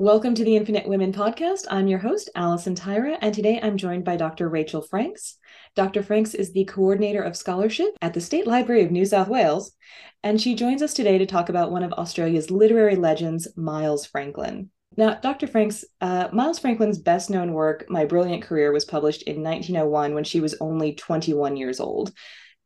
[0.00, 1.66] Welcome to the Infinite Women podcast.
[1.68, 4.48] I'm your host, Allison Tyra, and today I'm joined by Dr.
[4.48, 5.38] Rachel Franks.
[5.74, 6.04] Dr.
[6.04, 9.72] Franks is the coordinator of scholarship at the State Library of New South Wales,
[10.22, 14.70] and she joins us today to talk about one of Australia's literary legends, Miles Franklin.
[14.96, 15.48] Now, Dr.
[15.48, 20.22] Franks, uh, Miles Franklin's best known work, My Brilliant Career, was published in 1901 when
[20.22, 22.12] she was only 21 years old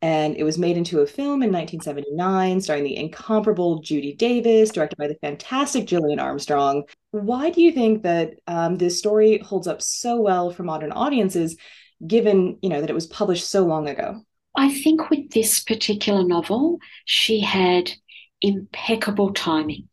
[0.02, 4.98] and it was made into a film in 1979 starring the incomparable judy davis directed
[4.98, 6.82] by the fantastic gillian armstrong.
[7.12, 11.56] Why do you think that um, this story holds up so well for modern audiences
[12.04, 14.20] given you know that it was published so long ago?
[14.56, 17.92] I think with this particular novel she had
[18.42, 19.88] impeccable timing.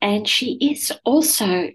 [0.00, 1.70] And she is also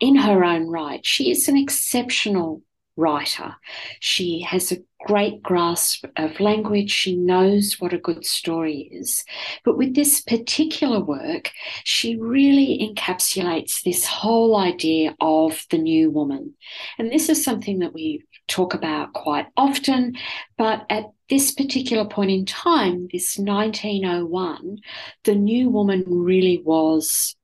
[0.00, 2.62] in her own right she is an exceptional
[2.96, 3.56] writer.
[4.00, 6.90] She has a great grasp of language.
[6.90, 9.24] She knows what a good story is.
[9.64, 11.50] But with this particular work,
[11.84, 16.54] she really encapsulates this whole idea of the new woman.
[16.98, 20.16] And this is something that we talk about quite often.
[20.56, 24.78] But at this particular point in time, this 1901,
[25.24, 27.34] the new woman really was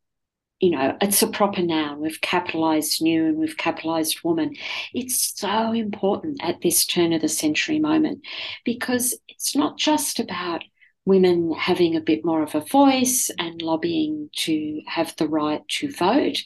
[0.61, 2.00] you know, it's a proper noun.
[2.00, 4.55] We've capitalized new and we've capitalized woman.
[4.92, 8.20] It's so important at this turn of the century moment
[8.64, 10.62] because it's not just about
[11.06, 15.91] women having a bit more of a voice and lobbying to have the right to
[15.91, 16.39] vote.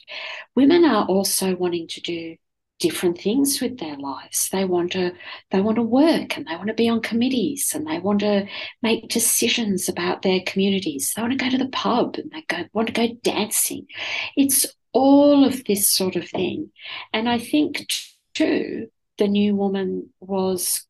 [0.55, 2.37] Women are also wanting to do
[2.79, 4.49] different things with their lives.
[4.49, 5.13] They want to
[5.51, 8.47] they want to work and they want to be on committees and they want to
[8.81, 11.13] make decisions about their communities.
[11.15, 13.87] They want to go to the pub and they go, want to go dancing.
[14.35, 16.71] It's all of this sort of thing.
[17.13, 17.87] And I think
[18.33, 20.85] too, the new woman was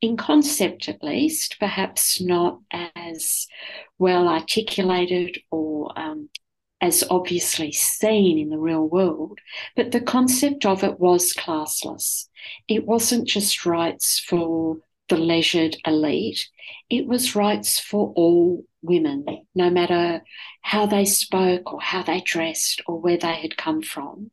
[0.00, 3.46] in concept at least, perhaps not as
[3.98, 6.28] well articulated or um,
[6.80, 9.38] as obviously seen in the real world,
[9.74, 12.28] but the concept of it was classless.
[12.68, 16.48] It wasn't just rights for the leisured elite,
[16.90, 19.24] it was rights for all women,
[19.54, 20.22] no matter
[20.62, 24.30] how they spoke or how they dressed or where they had come from.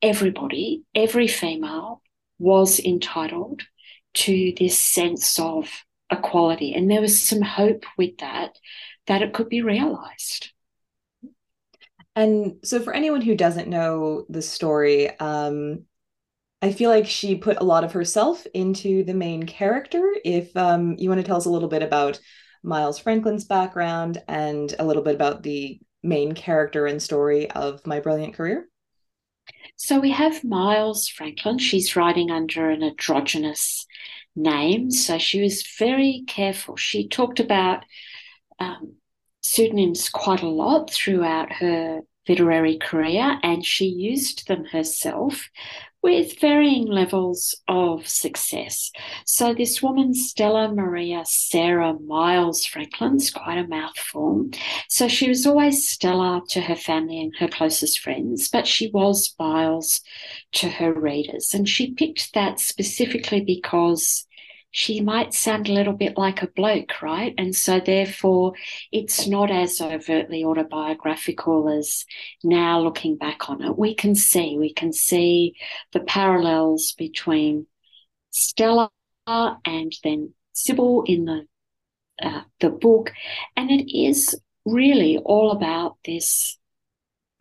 [0.00, 2.02] Everybody, every female,
[2.38, 3.62] was entitled
[4.14, 6.74] to this sense of equality.
[6.74, 8.58] And there was some hope with that,
[9.06, 10.50] that it could be realized.
[12.14, 15.84] And so, for anyone who doesn't know the story, um,
[16.60, 20.14] I feel like she put a lot of herself into the main character.
[20.24, 22.20] If um, you want to tell us a little bit about
[22.62, 28.00] Miles Franklin's background and a little bit about the main character and story of My
[28.00, 28.68] Brilliant Career.
[29.76, 31.58] So we have Miles Franklin.
[31.58, 33.86] She's writing under an androgynous
[34.36, 34.90] name.
[34.90, 36.76] So she was very careful.
[36.76, 37.84] She talked about
[38.58, 38.94] um,
[39.42, 45.50] pseudonyms quite a lot throughout her literary career, and she used them herself
[46.02, 48.90] with varying levels of success.
[49.24, 54.50] So, this woman, Stella Maria Sarah Miles Franklin's quite a mouthful.
[54.88, 59.34] So, she was always Stella to her family and her closest friends, but she was
[59.38, 60.00] Miles
[60.54, 61.54] to her readers.
[61.54, 64.26] And she picked that specifically because
[64.72, 67.34] she might sound a little bit like a bloke, right?
[67.38, 68.54] And so, therefore,
[68.90, 72.04] it's not as overtly autobiographical as
[72.42, 73.78] now looking back on it.
[73.78, 75.54] We can see, we can see
[75.92, 77.66] the parallels between
[78.30, 78.90] Stella
[79.26, 81.46] and then Sybylla in the
[82.22, 83.12] uh, the book,
[83.56, 84.34] and it is
[84.64, 86.58] really all about this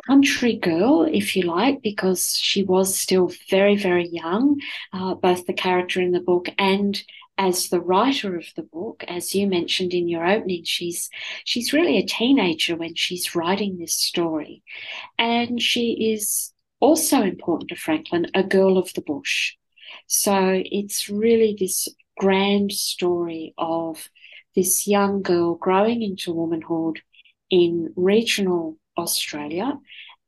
[0.08, 4.60] country girl, if you like, because she was still very, very young,
[4.94, 7.04] uh, both the character in the book and
[7.42, 11.10] as the writer of the book, as you mentioned in your opening, she's
[11.44, 14.62] she's really a teenager when she's writing this story.
[15.18, 19.56] And she is also important to Franklin, a girl of the bush.
[20.06, 24.08] So it's really this grand story of
[24.56, 27.02] this young girl growing into womanhood
[27.50, 29.80] in regional Australia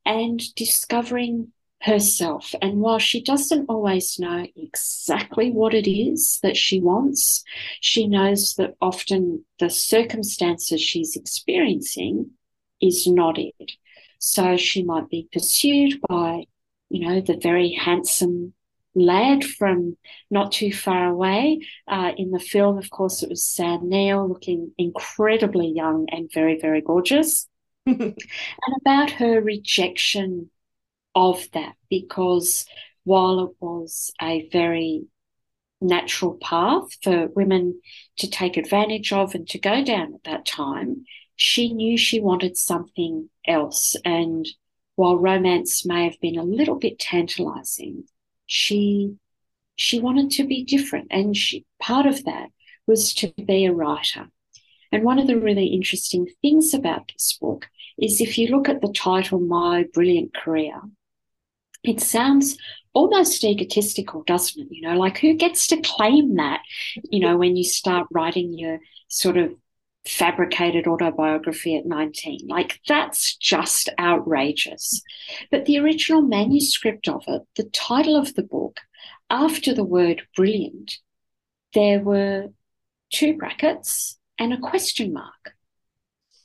[0.04, 1.52] and discovering
[1.84, 2.54] herself.
[2.62, 7.44] And while she doesn't always know exactly what it is that she wants,
[7.80, 12.30] she knows that often the circumstances she's experiencing
[12.80, 13.72] is not it.
[14.18, 16.44] So she might be pursued by,
[16.88, 18.54] you know, the very handsome
[18.94, 19.98] lad from
[20.30, 21.60] not too far away.
[21.86, 26.58] Uh, in the film, of course, it was Sam Neill looking incredibly young and very,
[26.58, 27.46] very gorgeous.
[27.86, 28.16] and
[28.80, 30.50] about her rejection
[31.14, 32.66] of that because
[33.04, 35.04] while it was a very
[35.80, 37.80] natural path for women
[38.16, 41.04] to take advantage of and to go down at that time,
[41.36, 43.96] she knew she wanted something else.
[44.04, 44.48] And
[44.96, 48.04] while romance may have been a little bit tantalizing,
[48.46, 49.16] she
[49.76, 52.48] she wanted to be different, and she part of that
[52.86, 54.28] was to be a writer.
[54.92, 57.68] And one of the really interesting things about this book
[57.98, 60.80] is if you look at the title, My Brilliant Career,
[61.84, 62.56] it sounds
[62.92, 64.68] almost egotistical, doesn't it?
[64.70, 66.60] You know, like who gets to claim that,
[67.10, 68.78] you know, when you start writing your
[69.08, 69.52] sort of
[70.06, 72.46] fabricated autobiography at 19.
[72.46, 75.02] Like, that's just outrageous.
[75.50, 78.80] But the original manuscript of it, the title of the book,
[79.30, 80.98] after the word brilliant,
[81.72, 82.48] there were
[83.10, 85.53] two brackets and a question mark.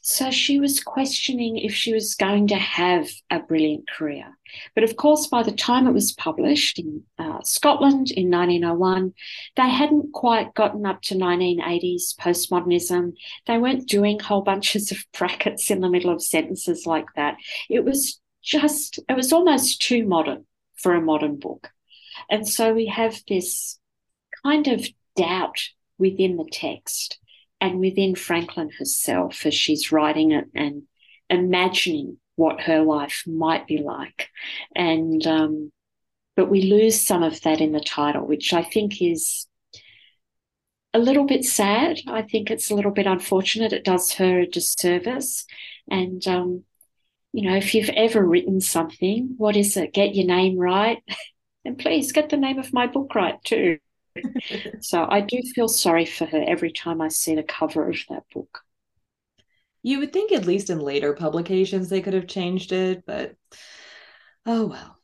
[0.09, 4.35] So she was questioning if she was going to have a brilliant career.
[4.73, 9.13] But of course, by the time it was published in uh, Scotland in 1901,
[9.55, 13.13] they hadn't quite gotten up to 1980s postmodernism.
[13.45, 17.37] They weren't doing whole bunches of brackets in the middle of sentences like that.
[17.69, 21.69] It was just, it was almost too modern for a modern book.
[22.31, 23.77] And so we have this
[24.43, 25.69] kind of doubt
[25.99, 27.19] within the text
[27.61, 30.83] and within Franklin herself as she's writing it and
[31.29, 34.29] imagining what her life might be like.
[34.75, 35.71] And, um,
[36.35, 39.45] but we lose some of that in the title, which I think is
[40.93, 41.99] a little bit sad.
[42.07, 43.73] I think it's a little bit unfortunate.
[43.73, 45.45] It does her a disservice.
[45.91, 46.63] And, um,
[47.33, 49.93] you know, if you've ever written something, what is it?
[49.93, 51.03] Get your name right.
[51.65, 53.79] and please get the name of my book right too
[54.81, 58.23] so I do feel sorry for her every time I see the cover of that
[58.33, 58.61] book.
[59.81, 63.35] You would think, at least in later publications, they could have changed it, but
[64.45, 64.99] oh well.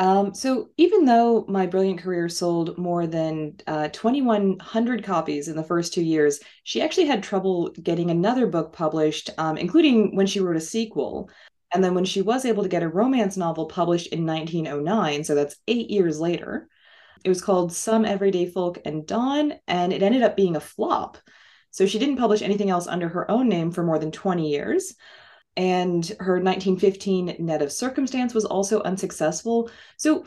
[0.00, 5.64] Um, so even though My Brilliant Career sold more than uh, 2,100 copies in the
[5.64, 10.38] first two years, she actually had trouble getting another book published, um, including when she
[10.38, 11.30] wrote a sequel.
[11.74, 15.34] And then when she was able to get a romance novel published in 1909, so
[15.34, 16.68] that's eight years later,
[17.24, 21.18] it was called Some Everyday Folk and Dawn, and it ended up being a flop.
[21.70, 24.94] So she didn't publish anything else under her own name for more than 20 years.
[25.56, 29.70] And her 1915 Net of Circumstance was also unsuccessful.
[29.96, 30.26] So,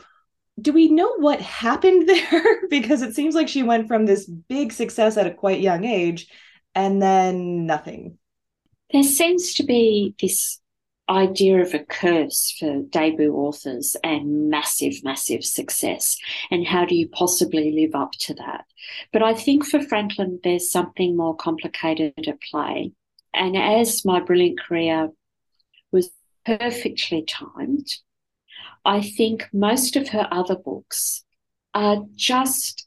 [0.60, 2.68] do we know what happened there?
[2.68, 6.28] because it seems like she went from this big success at a quite young age
[6.74, 8.18] and then nothing.
[8.92, 10.61] There seems to be this
[11.12, 16.16] idea of a curse for debut authors and massive, massive success.
[16.50, 18.64] And how do you possibly live up to that?
[19.12, 22.92] But I think for Franklin, there's something more complicated at play.
[23.34, 25.10] And as my brilliant career
[25.90, 26.10] was
[26.44, 27.88] perfectly timed,
[28.84, 31.24] I think most of her other books
[31.74, 32.86] are just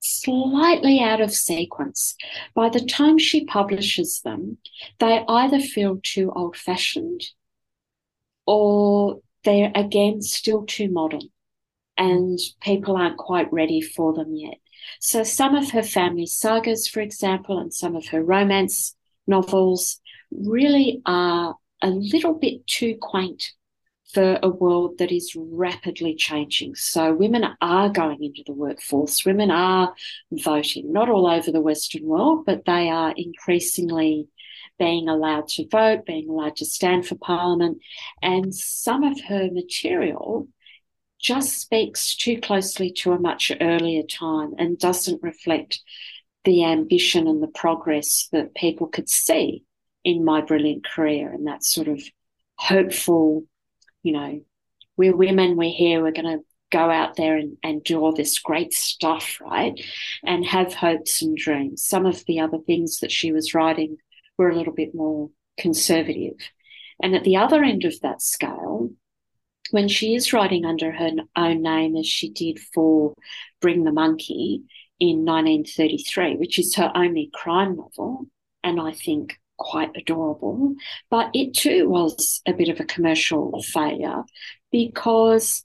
[0.00, 2.16] slightly out of sequence.
[2.54, 4.58] By the time she publishes them,
[4.98, 7.22] they either feel too old fashioned
[8.48, 11.20] or they're again still too modern
[11.98, 14.54] and people aren't quite ready for them yet.
[15.00, 18.96] So, some of her family sagas, for example, and some of her romance
[19.26, 20.00] novels
[20.30, 23.52] really are a little bit too quaint
[24.14, 26.74] for a world that is rapidly changing.
[26.74, 29.92] So, women are going into the workforce, women are
[30.32, 34.28] voting, not all over the Western world, but they are increasingly
[34.78, 37.78] being allowed to vote, being allowed to stand for parliament.
[38.22, 40.48] And some of her material
[41.20, 45.80] just speaks too closely to a much earlier time and doesn't reflect
[46.44, 49.64] the ambition and the progress that people could see
[50.04, 52.00] in my brilliant career and that sort of
[52.56, 53.44] hopeful,
[54.02, 54.40] you know,
[54.96, 58.38] we're women, we're here, we're going to go out there and, and do all this
[58.38, 59.80] great stuff, right?
[60.24, 61.84] And have hopes and dreams.
[61.84, 63.96] Some of the other things that she was writing
[64.38, 66.36] were a little bit more conservative.
[67.02, 68.90] And at the other end of that scale,
[69.70, 73.14] when she is writing under her own name, as she did for
[73.60, 74.62] Bring the Monkey
[74.98, 78.26] in 1933, which is her only crime novel,
[78.64, 80.74] and I think quite adorable,
[81.10, 84.22] but it too was a bit of a commercial failure
[84.70, 85.62] because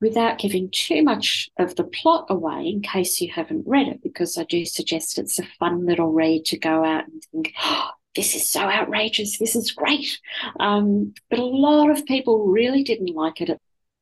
[0.00, 4.36] without giving too much of the plot away in case you haven't read it, because
[4.36, 8.34] I do suggest it's a fun little read to go out and think, oh, this
[8.34, 10.18] is so outrageous, this is great.
[10.60, 13.60] Um, but a lot of people really didn't like it at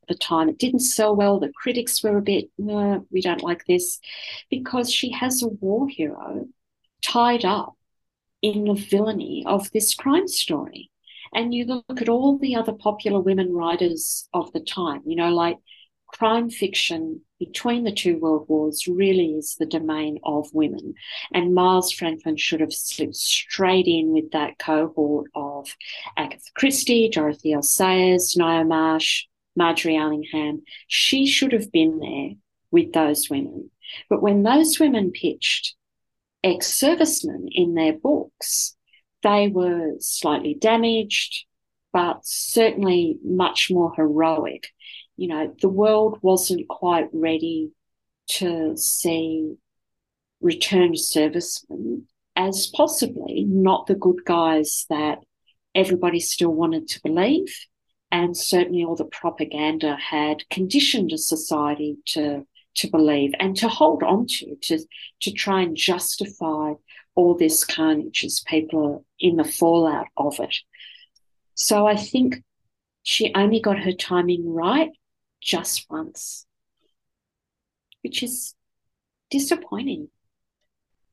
[0.08, 0.48] the time.
[0.48, 1.40] It didn't sell well.
[1.40, 4.00] The critics were a bit, we don't like this,
[4.50, 6.46] because she has a war hero
[7.02, 7.74] tied up
[8.42, 10.90] in the villainy of this crime story.
[11.32, 15.30] And you look at all the other popular women writers of the time, you know,
[15.30, 15.56] like
[16.18, 20.94] crime fiction between the two world wars really is the domain of women.
[21.32, 25.74] And Miles Franklin should have slipped straight in with that cohort of
[26.16, 27.62] Agatha Christie, Dorothy L.
[27.62, 29.24] Sayers, Ngaio Marsh,
[29.56, 30.62] Margery Allingham.
[30.86, 32.36] She should have been there
[32.70, 33.70] with those women.
[34.08, 35.74] But when those women pitched
[36.44, 38.76] ex servicemen in their books,
[39.24, 41.44] they were slightly damaged,
[41.92, 44.68] but certainly much more heroic
[45.16, 47.70] you know, the world wasn't quite ready
[48.26, 49.56] to see
[50.40, 52.06] returned servicemen
[52.36, 55.18] as possibly not the good guys that
[55.74, 57.54] everybody still wanted to believe.
[58.10, 64.02] And certainly all the propaganda had conditioned a society to to believe and to hold
[64.02, 64.78] on to, to,
[65.20, 66.72] to try and justify
[67.14, 70.56] all this carnage as people are in the fallout of it.
[71.54, 72.42] So I think
[73.04, 74.90] she only got her timing right
[75.44, 76.46] just once,
[78.02, 78.54] which is
[79.30, 80.08] disappointing.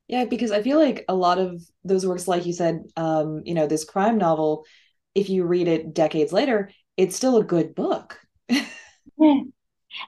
[0.08, 3.54] Yeah, because I feel like a lot of those works, like you said, um, you
[3.54, 4.66] know, this crime novel,
[5.14, 8.20] if you read it decades later, it's still a good book.
[8.50, 9.42] yeah.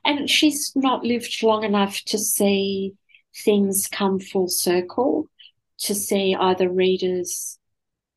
[0.05, 2.93] And she's not lived long enough to see
[3.35, 5.27] things come full circle,
[5.79, 7.57] to see either readers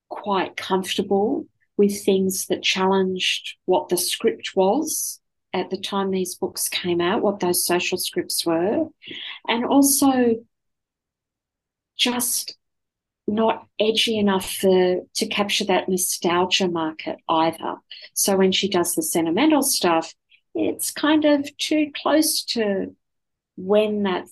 [0.09, 1.47] quite comfortable
[1.77, 5.21] with things that challenged what the script was
[5.57, 8.89] at the time these books came out, what those social scripts were,
[9.49, 10.37] and also
[11.97, 12.57] just
[13.27, 17.77] not edgy enough for, to capture that nostalgia market either.
[18.13, 20.15] So when she does the sentimental stuff,
[20.55, 22.95] it's kind of too close to
[23.57, 24.27] when that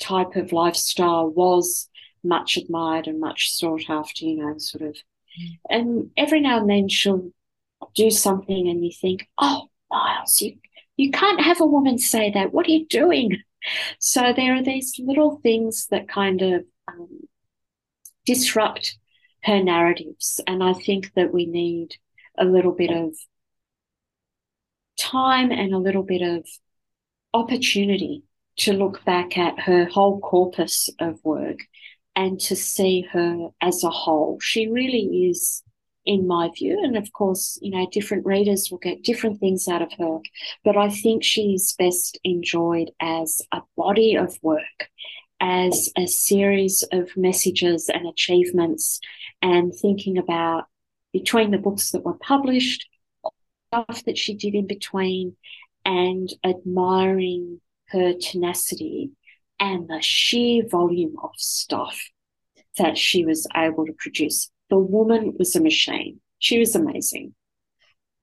[0.00, 1.88] type of lifestyle was
[2.24, 4.96] much admired and much sought after, you know, sort of.
[4.96, 5.58] Mm.
[5.68, 7.30] And every now and then she'll
[7.94, 10.56] do something and you think, oh, Miles, you
[10.96, 12.52] you can't have a woman say that.
[12.52, 13.38] What are you doing?
[14.00, 17.20] So there are these little things that kind of um,
[18.26, 18.98] disrupt
[19.44, 21.94] her narratives, and I think that we need
[22.36, 23.14] a little bit of
[24.98, 26.46] time and a little bit of
[27.34, 28.24] opportunity
[28.56, 31.60] to look back at her whole corpus of work
[32.14, 34.38] and to see her as a whole.
[34.40, 35.62] She really is
[36.04, 36.80] in my view.
[36.82, 40.18] And of course, you know, different readers will get different things out of her.
[40.64, 44.88] But I think she's best enjoyed as a body of work,
[45.40, 49.00] as a series of messages and achievements,
[49.40, 50.64] and thinking about
[51.12, 52.88] between the books that were published,
[53.68, 55.36] stuff that she did in between,
[55.84, 59.10] and admiring her tenacity
[59.60, 62.00] and the sheer volume of stuff
[62.78, 66.18] that she was able to produce the woman was a machine.
[66.38, 67.34] She was amazing.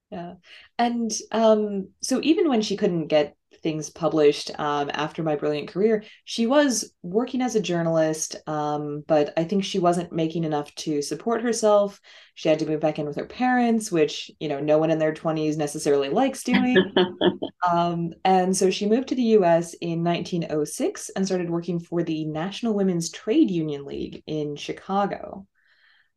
[0.10, 0.34] Yeah.
[0.80, 6.04] And um, so even when she couldn't get things published um, after my brilliant career,
[6.26, 11.04] she was working as a journalist, um, but I think she wasn't making enough to
[11.04, 12.02] support herself.
[12.34, 14.98] She had to move back in with her parents, which, you know, no one in
[14.98, 16.78] their 20s necessarily likes doing.
[17.72, 22.26] um, and so she moved to the US in 1906 and started working for the
[22.26, 25.46] National Women's Trade Union League in Chicago.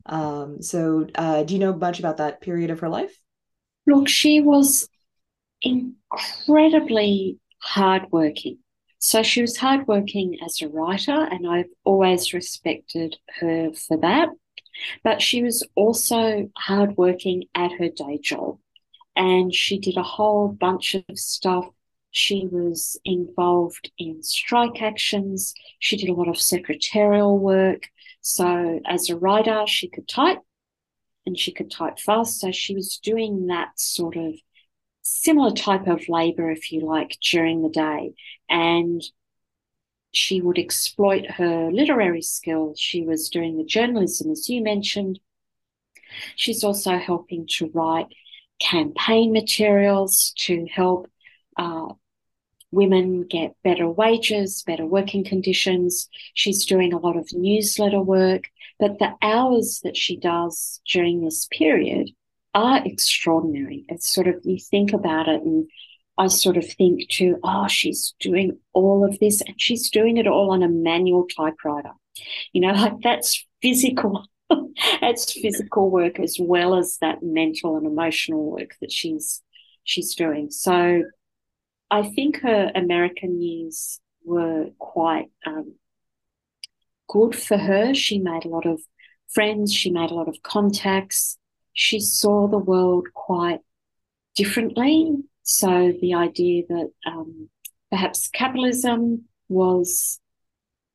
[0.06, 3.16] Um, so, uh, do you know much about that period of her life?
[3.86, 4.88] Look, she was
[5.62, 8.58] incredibly hardworking.
[8.98, 14.28] So she was hardworking as a writer, and I've always respected her for that.
[15.02, 18.58] But she was also hardworking at her day job,
[19.16, 21.66] and she did a whole bunch of stuff.
[22.12, 25.54] She was involved in strike actions.
[25.78, 27.88] She did a lot of secretarial work.
[28.22, 30.38] So as a writer, she could type
[31.26, 32.40] and she could type fast.
[32.40, 34.34] So she was doing that sort of
[35.02, 38.14] similar type of labor, if you like, during the day.
[38.48, 39.02] And
[40.12, 42.78] she would exploit her literary skills.
[42.78, 45.18] She was doing the journalism, as you mentioned.
[46.36, 48.08] She's also helping to write
[48.60, 51.10] campaign materials to help
[51.56, 51.88] uh,
[52.72, 56.08] women get better wages, better working conditions.
[56.34, 58.44] She's doing a lot of newsletter work,
[58.80, 62.10] but the hours that she does during this period
[62.54, 63.84] are extraordinary.
[63.88, 65.68] It's sort of, you think about it and
[66.18, 70.26] I sort of think too, oh, she's doing all of this and she's doing it
[70.26, 71.92] all on a manual typewriter.
[72.52, 74.26] You know, like that's physical.
[75.00, 79.42] that's physical work as well as that mental and emotional work that she's
[79.84, 80.50] she's doing.
[80.50, 81.04] So
[81.92, 85.74] I think her American years were quite um,
[87.06, 87.92] good for her.
[87.92, 88.80] She made a lot of
[89.28, 91.36] friends, she made a lot of contacts,
[91.74, 93.60] she saw the world quite
[94.34, 97.50] differently So the idea that um,
[97.90, 100.20] perhaps capitalism was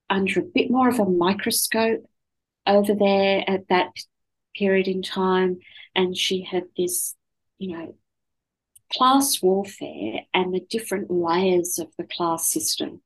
[0.09, 2.03] under a bit more of a microscope
[2.65, 3.91] over there at that
[4.55, 5.59] period in time.
[5.95, 7.15] And she had this,
[7.59, 7.95] you know,
[8.95, 13.01] class warfare and the different layers of the class system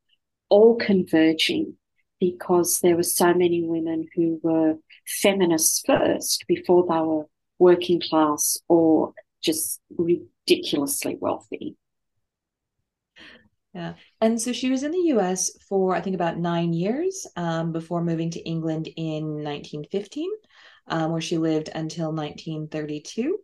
[0.49, 1.75] all converging
[2.19, 4.75] because there were so many women who were
[5.07, 7.25] feminists first before they were
[7.57, 11.75] working class or just ridiculously wealthy.
[13.73, 13.93] Yeah.
[14.19, 18.03] And so she was in the US for, I think, about nine years um, before
[18.03, 20.29] moving to England in 1915,
[20.87, 23.39] um, where she lived until 1932.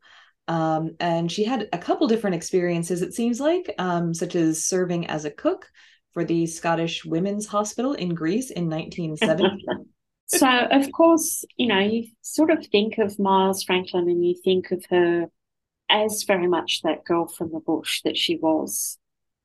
[0.48, 5.08] Um, and she had a couple different experiences, it seems like, um, such as serving
[5.08, 5.70] as a cook
[6.14, 9.66] for the Scottish Women's Hospital in Greece in 1970.
[10.28, 14.72] so, of course, you know, you sort of think of Miles Franklin and you think
[14.72, 15.28] of her
[15.90, 18.98] as very much that girl from the bush that she was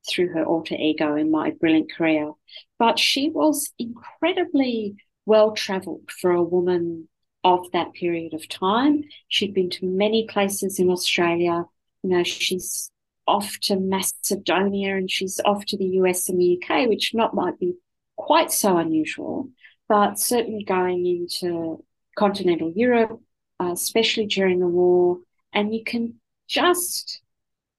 [0.09, 2.31] through her alter ego in my brilliant career.
[2.79, 4.95] But she was incredibly
[5.25, 7.07] well traveled for a woman
[7.43, 9.03] of that period of time.
[9.27, 11.65] She'd been to many places in Australia.
[12.03, 12.89] You know, she's
[13.27, 17.59] off to Macedonia and she's off to the US and the UK, which not might
[17.59, 17.73] be
[18.15, 19.49] quite so unusual,
[19.87, 21.83] but certainly going into
[22.17, 23.19] continental Europe,
[23.59, 25.19] uh, especially during the war.
[25.53, 26.15] And you can
[26.47, 27.21] just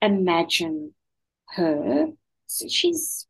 [0.01, 0.95] imagine
[1.51, 2.09] her.
[2.47, 3.27] So she's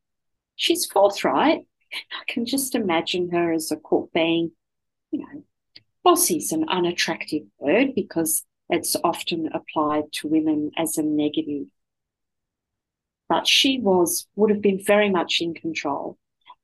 [0.57, 1.67] she's forthright.
[1.93, 4.53] I can just imagine her as a cook being,
[5.11, 5.45] you know,
[6.05, 11.67] bossy is an unattractive word because it's often applied to women as a negative.
[13.29, 16.19] But she was would have been very much in control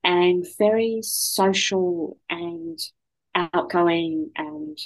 [0.04, 2.78] and very social and
[3.34, 4.78] outgoing and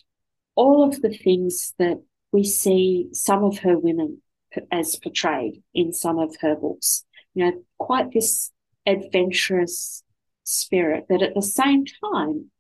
[0.55, 2.01] all of the things that
[2.33, 4.23] we see some of her women
[4.71, 7.05] as portrayed in some of her books.
[7.35, 8.53] You know, quite this
[8.87, 10.05] adventurous
[10.45, 12.51] spirit, but at the same time,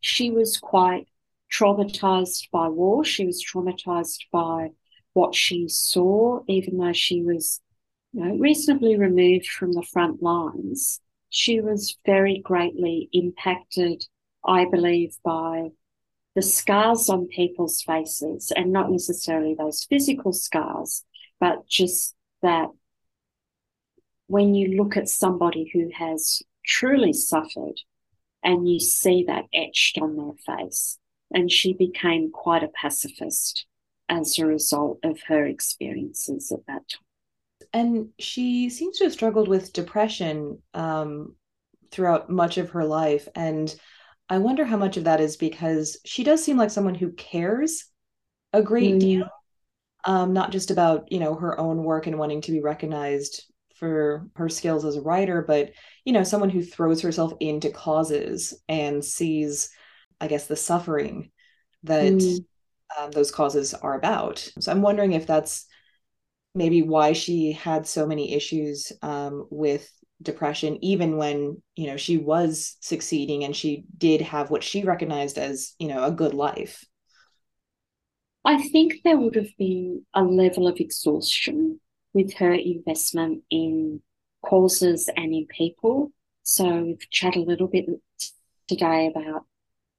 [0.00, 1.06] she was quite
[1.52, 3.04] traumatized by war.
[3.04, 4.70] She was traumatized by
[5.12, 7.60] what she saw, even though she was,
[8.12, 11.00] you know, reasonably removed from the front lines.
[11.28, 14.06] She was very greatly impacted,
[14.44, 15.70] I believe, by
[16.34, 21.04] the scars on people's faces and not necessarily those physical scars,
[21.38, 22.68] but just that
[24.26, 27.80] when you look at somebody who has truly suffered
[28.42, 30.98] and you see that etched on their face,
[31.34, 33.66] and she became quite a pacifist
[34.08, 37.68] as a result of her experiences at that time.
[37.72, 41.36] And she seems to have struggled with depression um,
[41.90, 43.28] throughout much of her life.
[43.34, 43.74] And
[44.28, 47.86] I wonder how much of that is because she does seem like someone who cares
[48.52, 49.00] a great mm.
[49.00, 49.28] deal
[50.04, 53.44] um, not just about you know her own work and wanting to be recognized
[53.76, 55.72] for her skills as a writer, but
[56.04, 59.70] you know someone who throws herself into causes and sees,
[60.22, 61.30] I guess, the suffering
[61.82, 62.44] that mm.
[62.98, 64.38] um, those causes are about.
[64.60, 65.66] So I'm wondering if that's
[66.54, 69.90] maybe why she had so many issues um, with
[70.22, 75.36] depression even when you know she was succeeding and she did have what she recognized
[75.36, 76.84] as you know a good life
[78.44, 81.80] I think there would have been a level of exhaustion
[82.12, 84.00] with her investment in
[84.44, 86.12] causes and in people.
[86.42, 87.86] So we've chatted a little bit
[88.66, 89.46] today about,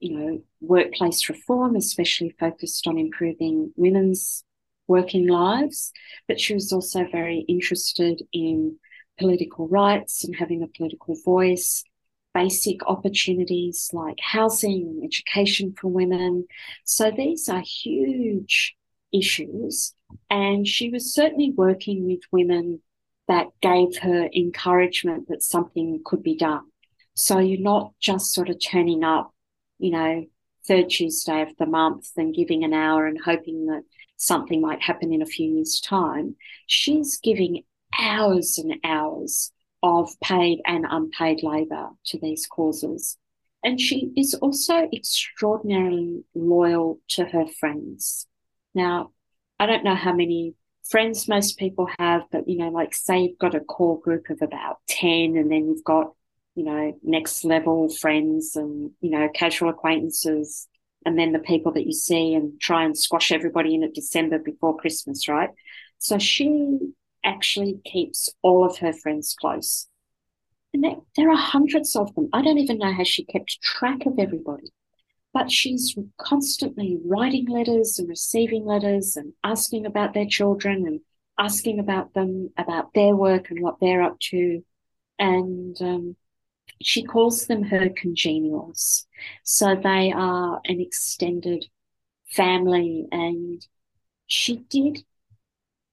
[0.03, 4.43] you know, workplace reform, especially focused on improving women's
[4.87, 5.91] working lives.
[6.27, 8.77] But she was also very interested in
[9.17, 11.83] political rights and having a political voice
[12.33, 16.45] basic opportunities like housing and education for women.
[16.83, 18.75] So these are huge
[19.13, 19.93] issues.
[20.29, 22.81] And she was certainly working with women
[23.27, 26.63] that gave her encouragement that something could be done.
[27.15, 29.32] So you're not just sort of turning up,
[29.83, 30.25] you know,
[30.65, 33.83] third Tuesday of the month and giving an hour and hoping that
[34.15, 36.37] something might happen in a few years' time.
[36.67, 37.63] She's giving
[37.99, 39.51] hours and hours
[39.83, 43.17] of paid and unpaid labour to these causes.
[43.61, 48.25] And she is also extraordinarily loyal to her friends.
[48.73, 49.11] Now,
[49.59, 50.55] I don't know how many
[50.89, 54.41] friends most people have, but you know, like say you've got a core group of
[54.41, 56.13] about 10, and then you've got,
[56.55, 60.67] you know, next level friends and, you know, casual acquaintances,
[61.05, 64.39] and then the people that you see and try and squash everybody in at December
[64.39, 65.49] before Christmas, right?
[65.97, 66.79] So she
[67.23, 69.87] actually keeps all of her friends close.
[70.73, 72.29] And there, there are hundreds of them.
[72.33, 74.71] I don't even know how she kept track of everybody.
[75.33, 80.99] But she's constantly writing letters and receiving letters and asking about their children and
[81.39, 84.63] asking about them, about their work and what they're up to.
[85.17, 86.15] And um,
[86.81, 89.05] she calls them her congenials.
[89.43, 91.65] So they are an extended
[92.29, 93.07] family.
[93.11, 93.65] And
[94.27, 95.03] she did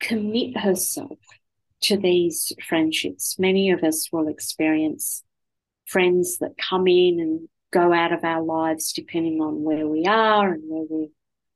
[0.00, 1.18] commit herself
[1.82, 3.38] to these friendships.
[3.38, 5.22] Many of us will experience
[5.86, 10.52] friends that come in and go out of our lives depending on where we are
[10.52, 11.08] and where we're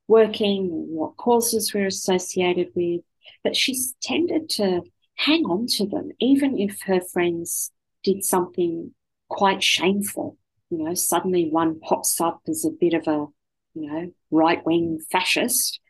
[0.07, 3.01] working and what courses we're associated with.
[3.43, 4.83] But she's tended to
[5.17, 7.71] hang on to them, even if her friends
[8.03, 8.93] did something
[9.35, 10.39] quite shameful.
[10.71, 13.27] You know, suddenly one pops up as a bit of a,
[13.75, 15.81] you know, right wing fascist,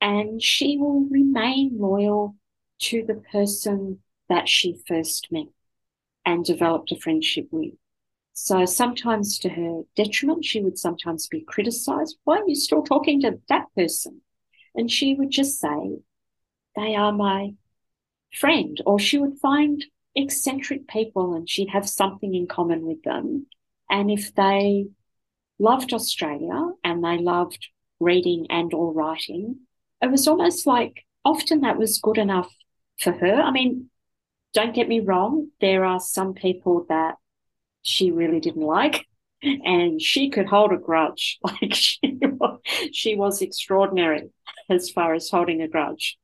[0.00, 2.34] and she will remain loyal
[2.80, 5.46] to the person that she first met
[6.24, 7.74] and developed a friendship with.
[8.32, 12.16] So sometimes to her detriment, she would sometimes be criticized.
[12.24, 14.22] Why are you still talking to that person?
[14.74, 15.98] And she would just say,
[16.74, 17.54] they are my
[18.32, 18.80] friend.
[18.84, 19.84] Or she would find
[20.14, 23.46] eccentric people and she'd have something in common with them.
[23.90, 24.86] And if they
[25.58, 27.68] loved Australia and they loved
[28.00, 29.60] reading and or writing,
[30.00, 32.52] it was almost like often that was good enough
[32.98, 33.34] for her.
[33.34, 33.90] I mean,
[34.52, 37.16] don't get me wrong, there are some people that
[37.82, 39.06] she really didn't like.
[39.42, 41.38] And she could hold a grudge.
[41.44, 42.00] Like she,
[42.92, 44.30] she was extraordinary
[44.70, 46.16] as far as holding a grudge.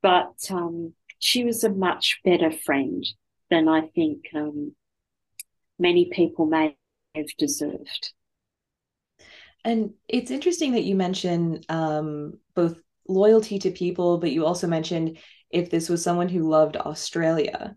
[0.00, 3.04] But um, she was a much better friend
[3.50, 4.72] than I think um,
[5.78, 6.76] many people may
[7.14, 8.12] have deserved.
[9.64, 12.78] And it's interesting that you mention um, both
[13.08, 15.18] loyalty to people, but you also mentioned
[15.50, 17.76] if this was someone who loved Australia,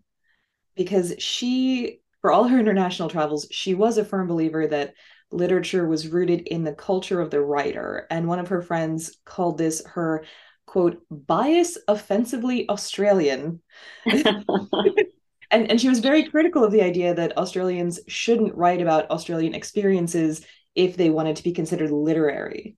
[0.75, 4.93] because she for all her international travels, she was a firm believer that
[5.31, 8.07] literature was rooted in the culture of the writer.
[8.09, 10.25] And one of her friends called this her
[10.65, 13.61] quote bias offensively Australian.
[15.51, 19.55] and and she was very critical of the idea that Australians shouldn't write about Australian
[19.55, 22.77] experiences if they wanted to be considered literary.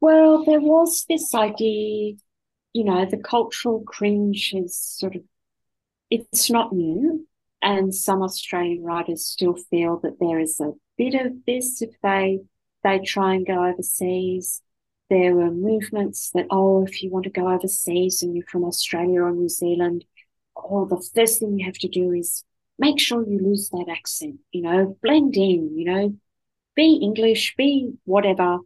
[0.00, 2.14] Well, there was this idea,
[2.72, 5.22] you know, the cultural cringe is sort of
[6.10, 7.26] it's not new.
[7.62, 12.40] And some Australian writers still feel that there is a bit of this if they
[12.82, 14.62] they try and go overseas.
[15.10, 19.22] There were movements that, oh, if you want to go overseas and you're from Australia
[19.22, 20.04] or New Zealand,
[20.64, 22.44] oh, the first thing you have to do is
[22.78, 26.14] make sure you lose that accent, you know, blend in, you know,
[26.74, 28.58] be English, be whatever.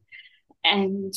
[0.63, 1.13] And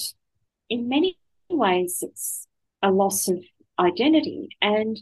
[0.70, 1.18] in many
[1.50, 2.48] ways, it's
[2.82, 3.44] a loss of
[3.80, 4.50] identity.
[4.62, 5.02] And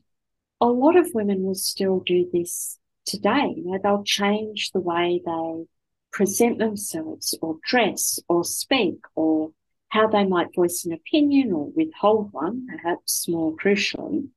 [0.61, 3.53] a lot of women will still do this today.
[3.55, 5.65] You know, they'll change the way they
[6.11, 9.51] present themselves or dress or speak or
[9.89, 14.27] how they might voice an opinion or withhold one, perhaps more crucially,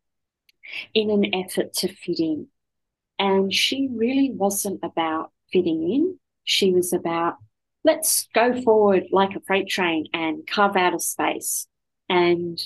[0.95, 2.49] in an effort to fit in.
[3.19, 6.19] And she really wasn't about fitting in.
[6.45, 7.37] She was about,
[7.85, 11.67] let's go forward like a freight train and carve out a space.
[12.09, 12.61] And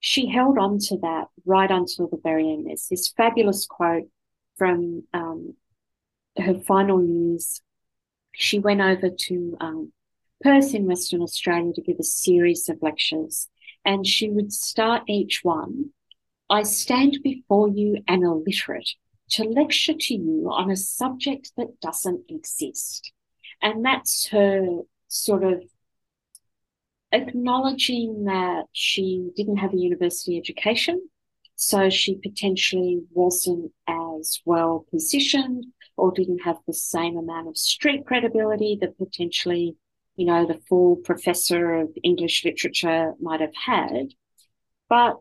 [0.00, 2.66] she held on to that right until the very end.
[2.66, 4.08] There's this fabulous quote
[4.56, 5.54] from um,
[6.38, 7.60] her final years.
[8.32, 9.92] She went over to um,
[10.42, 13.48] Perth in Western Australia to give a series of lectures,
[13.84, 15.90] and she would start each one
[16.48, 18.90] I stand before you an illiterate
[19.30, 23.12] to lecture to you on a subject that doesn't exist.
[23.60, 25.64] And that's her sort of
[27.12, 31.08] acknowledging that she didn't have a university education,
[31.56, 35.64] so she potentially wasn't as well positioned
[35.96, 39.76] or didn't have the same amount of street credibility that potentially,
[40.16, 44.12] you know, the full professor of English literature might have had.
[44.88, 45.16] But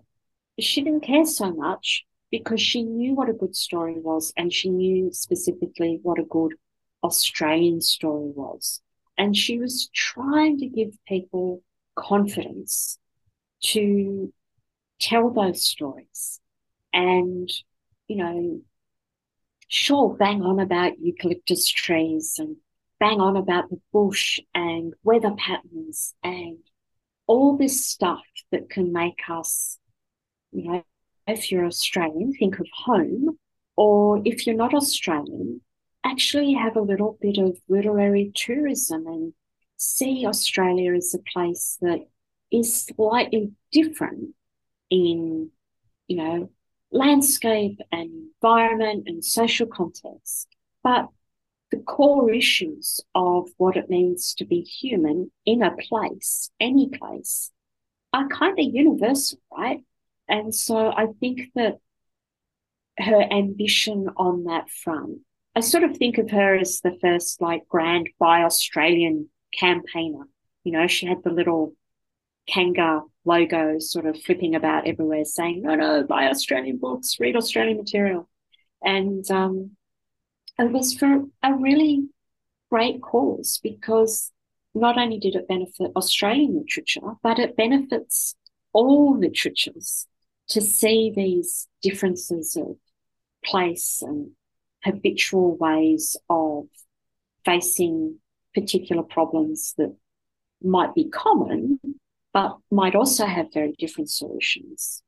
[0.59, 4.69] she didn't care so much because she knew what a good story was and she
[4.69, 6.53] knew specifically what a good
[7.03, 8.81] Australian story was.
[9.17, 11.61] And she was trying to give people
[11.95, 12.97] confidence
[13.61, 14.33] to
[14.99, 16.39] tell those stories
[16.93, 17.49] and,
[18.07, 18.61] you know,
[19.67, 22.57] sure, bang on about eucalyptus trees and
[22.99, 26.57] bang on about the bush and weather patterns and
[27.27, 29.77] all this stuff that can make us,
[30.55, 30.83] you know,
[31.27, 33.37] if you're Australian, think of home,
[33.75, 35.61] or if you're not Australian,
[36.05, 39.33] actually have a little bit of literary tourism and
[39.77, 41.99] see Australia as a place that
[42.51, 44.35] is slightly different
[44.89, 45.49] in,
[46.07, 46.49] you know,
[46.91, 48.09] landscape and
[48.41, 50.47] environment and social context.
[50.83, 51.09] But
[51.71, 57.51] the core issues of what it means to be human in a place, any place,
[58.13, 59.81] are kind of universal, right?
[60.27, 61.75] And so I think that
[62.97, 65.19] her ambition on that front,
[65.55, 70.27] I sort of think of her as the first like grand buy Australian campaigner.
[70.63, 71.73] You know, she had the little
[72.47, 77.77] Kanga logo sort of flipping about everywhere saying, no, no, buy Australian books, read Australian
[77.77, 78.29] material.
[78.83, 79.71] And um,
[80.59, 82.07] it was for a really
[82.69, 84.31] great cause because
[84.73, 88.35] not only did it benefit Australian literature, but it benefits
[88.73, 90.07] all literatures
[90.49, 92.77] to see these differences of
[93.43, 94.31] place and
[94.83, 96.65] habitual ways of
[97.43, 98.19] facing
[98.53, 99.95] particular problems that
[100.63, 101.79] might be common,
[102.33, 105.01] but might also have very different solutions.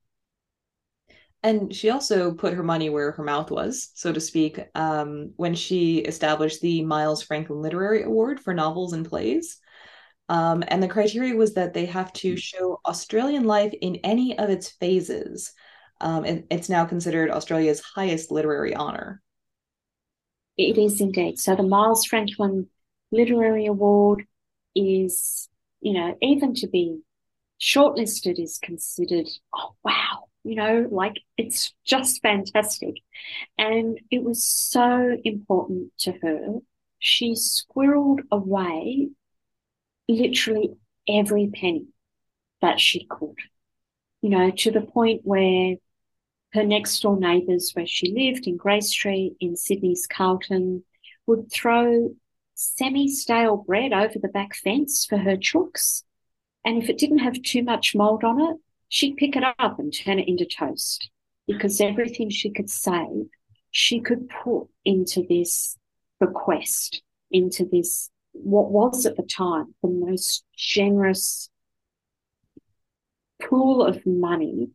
[1.44, 5.54] And she also put her money where her mouth was, so to speak, um, when
[5.54, 9.60] she established the Miles Franklin Literary Award for novels and plays.
[10.30, 14.50] Um, and the criteria was that they have to show Australian life in any of
[14.50, 15.54] its phases.
[16.02, 19.22] Um, and it's now considered Australia's highest literary honor.
[20.58, 21.40] It is indeed.
[21.40, 22.68] So the Miles Franklin
[23.12, 24.26] Literary Award
[24.76, 25.50] is,
[25.82, 27.00] you know, even to be
[27.62, 32.96] shortlisted is considered, oh, wow, you know, like it's just fantastic.
[33.58, 36.60] And it was so important to her.
[37.00, 39.10] She squirreled away
[40.08, 40.76] literally
[41.08, 41.88] every penny
[42.62, 43.38] that she could,
[44.22, 45.76] you know, to the point where
[46.54, 50.84] her next door neighbours, where she lived in Grey Street in Sydney's Carlton,
[51.26, 52.16] would throw
[52.56, 56.04] semi stale bread over the back fence for her chooks.
[56.66, 58.58] And if it didn't have too much mold on it,
[58.90, 61.10] she'd pick it up and turn it into toast
[61.46, 63.28] because everything she could save,
[63.72, 65.78] she could put into this
[66.20, 68.10] bequest, into this,
[68.44, 71.50] what was at the time the most generous
[73.42, 74.70] pool of money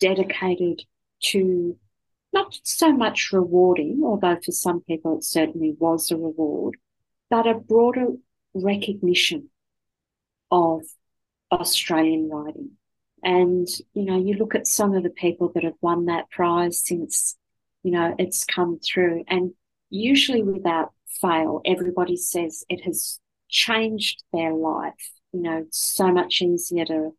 [0.00, 0.82] dedicated
[1.20, 1.76] to
[2.32, 6.76] not so much rewarding, although for some people it certainly was a reward,
[7.30, 8.08] but a broader
[8.54, 9.48] recognition
[10.50, 10.82] of
[11.50, 12.70] Australian writing.
[13.22, 16.84] And, you know, you look at some of the people that have won that prize
[16.84, 17.36] since,
[17.82, 19.24] you know, it's come through.
[19.28, 19.52] And
[19.88, 25.10] usually without fail, everybody says it has changed their life.
[25.32, 27.14] You know, it's so much easier to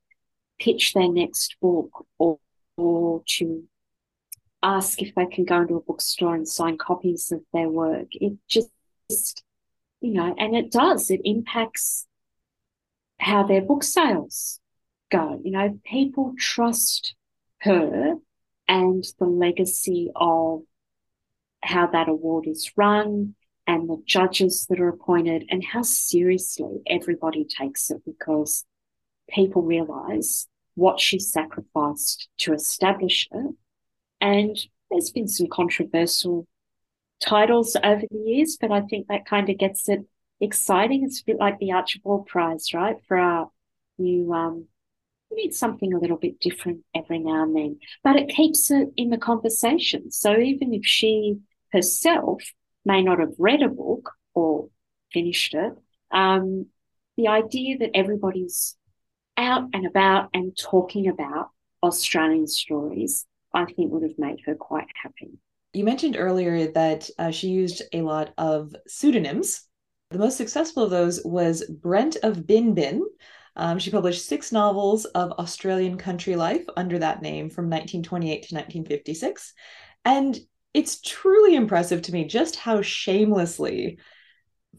[0.60, 2.40] pitch their next book or,
[2.78, 3.64] or to
[4.64, 8.08] ask if they can go into a bookstore and sign copies of their work.
[8.12, 8.72] It just,
[10.02, 12.08] you know, and it does, it impacts
[13.20, 14.60] how their book sales
[15.12, 15.40] go.
[15.44, 17.16] You know, people trust
[17.60, 18.16] her
[18.68, 20.62] and the legacy of
[21.62, 23.36] how that award is run
[23.68, 28.64] and the judges that are appointed and how seriously everybody takes it because
[29.30, 33.56] people realize what she sacrificed to establish it.
[34.22, 34.58] And
[34.92, 36.48] there's been some controversial
[37.26, 40.02] titles over the years, but I think that kind of gets it
[40.40, 41.04] exciting.
[41.04, 42.98] It's a bit like the Archibald Prize, right?
[43.08, 43.50] For our
[43.98, 44.68] new um,
[45.32, 48.90] we need something a little bit different every now and then, but it keeps it
[48.96, 50.12] in the conversation.
[50.12, 51.38] So even if she
[51.72, 52.42] herself
[52.86, 54.70] may not have read a book or
[55.12, 55.74] finished it,
[56.12, 56.68] um,
[57.18, 58.76] the idea that everybody's
[59.38, 61.50] out and about and talking about
[61.84, 65.38] Australian stories, I think would have made her quite happy.
[65.74, 69.64] You mentioned earlier that uh, she used a lot of pseudonyms.
[70.12, 73.04] The most successful of those was Brent of Bin Bin,
[73.56, 78.56] um, she published six novels of Australian country life under that name from 1928 to
[78.56, 79.54] 1956.
[80.04, 80.38] And
[80.76, 83.98] it's truly impressive to me just how shamelessly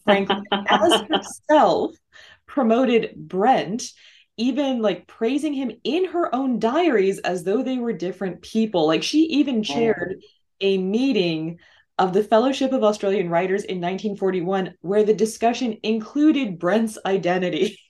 [0.05, 1.97] Franklin, as herself,
[2.45, 3.83] promoted Brent,
[4.37, 8.87] even like praising him in her own diaries as though they were different people.
[8.87, 9.63] Like she even oh.
[9.63, 10.23] chaired
[10.61, 11.61] a meeting
[11.99, 17.81] of the Fellowship of Australian Writers in 1941 where the discussion included Brent's identity.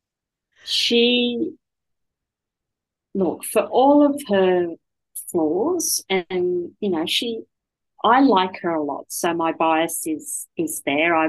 [0.64, 1.52] she
[3.14, 4.74] look for all of her
[5.34, 7.40] flaws and you know she
[8.04, 11.14] i like her a lot so my bias is is there.
[11.16, 11.28] I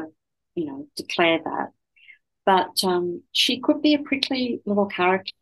[0.55, 1.69] you know declare that.
[2.45, 5.33] But um, she could be a prickly little character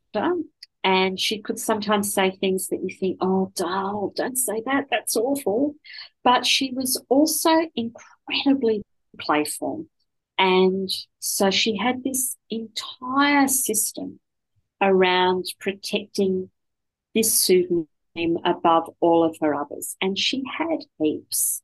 [0.85, 5.17] and she could sometimes say things that you think oh darl don't say that that's
[5.17, 5.75] awful.
[6.23, 8.83] But she was also incredibly
[9.19, 9.85] playful
[10.37, 14.19] and so she had this entire system
[14.81, 16.49] around protecting
[17.13, 19.95] this pseudonym above all of her others.
[20.01, 21.61] And she had heaps.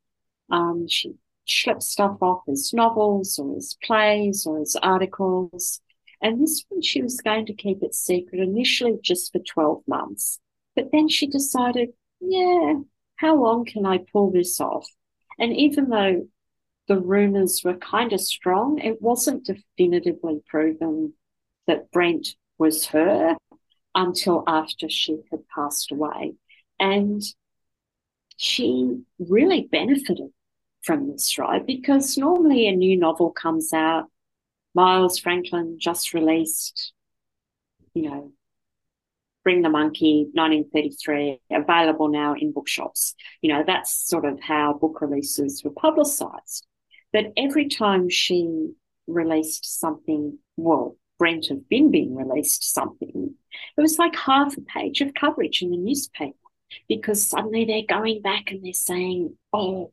[0.50, 1.14] Um, she
[1.48, 5.82] slipped stuff off as novels or as plays or as articles.
[6.22, 10.40] And this one, she was going to keep it secret initially just for 12 months.
[10.76, 12.76] But then she decided, yeah,
[13.16, 14.88] how long can I pull this off?
[15.38, 16.28] And even though
[16.88, 21.14] the rumors were kind of strong, it wasn't definitively proven
[21.68, 23.38] that Brent was her
[24.00, 26.34] until after she had passed away.
[26.80, 27.22] And
[28.38, 30.30] she really benefited
[30.82, 31.66] from this, right?
[31.68, 34.06] Because normally a new novel comes out,
[34.74, 36.94] Miles Franklin just released,
[37.94, 38.32] you know,
[39.44, 43.16] Bring the Monkey, 1933, available now in bookshops.
[43.42, 46.68] You know, that's sort of how book releases were publicized.
[47.12, 48.70] But every time she
[49.08, 53.36] released something, well, Brent of Bin released something,
[53.78, 56.34] it was like half a page of coverage in the newspaper
[56.88, 59.92] because suddenly they're going back and they're saying, oh,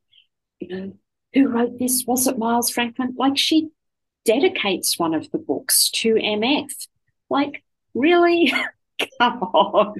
[0.60, 0.92] you know,
[1.34, 2.04] who wrote this?
[2.06, 3.14] Was it Miles Franklin?
[3.18, 3.68] Like she
[4.24, 6.72] dedicates one of the books to MF.
[7.28, 7.62] Like,
[7.94, 8.52] really?
[9.20, 9.94] Come on.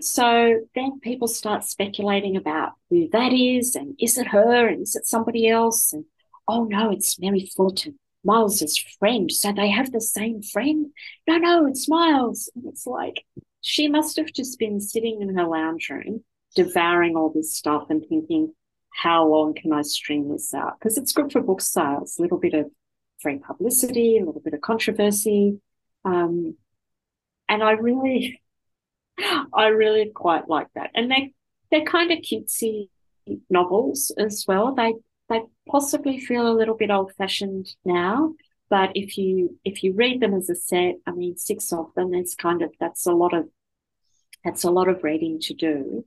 [0.00, 4.96] So then people start speculating about who that is and is it her and is
[4.96, 5.92] it somebody else?
[5.92, 6.04] And
[6.46, 9.30] oh no, it's Mary Fullerton, Miles's friend.
[9.32, 10.86] So they have the same friend.
[11.26, 12.50] No, no, it's Miles.
[12.54, 13.24] And it's like
[13.62, 18.04] she must have just been sitting in her lounge room, devouring all this stuff and
[18.06, 18.52] thinking,
[18.92, 20.78] how long can I string this out?
[20.78, 22.70] Because it's good for book sales, a little bit of
[23.20, 25.60] free publicity, a little bit of controversy.
[26.04, 26.56] Um,
[27.48, 28.42] and I really,
[29.54, 30.90] I really quite like that.
[30.94, 31.32] And they
[31.70, 32.88] they're kind of cutesy
[33.50, 34.74] novels as well.
[34.74, 34.94] They
[35.28, 38.34] they possibly feel a little bit old fashioned now,
[38.68, 42.14] but if you if you read them as a set, I mean, six of them,
[42.14, 43.48] it's kind of that's a lot of
[44.44, 46.04] that's a lot of reading to do.